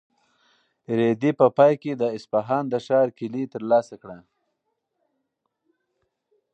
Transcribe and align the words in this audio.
رېدي 0.97 1.31
په 1.39 1.47
پای 1.57 1.73
کې 1.81 1.91
د 1.95 2.03
اصفهان 2.17 2.63
د 2.69 2.75
ښار 2.85 3.07
کیلي 3.17 3.43
ترلاسه 3.53 3.95
کړه. 4.01 4.17